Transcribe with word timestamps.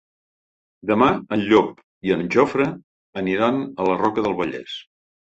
Demà 0.91 1.09
en 1.35 1.43
Llop 1.49 1.83
i 2.09 2.13
en 2.15 2.23
Jofre 2.35 2.65
aniran 3.21 3.59
a 3.83 3.87
la 3.89 3.99
Roca 3.99 4.25
del 4.29 4.35
Vallès. 4.41 4.79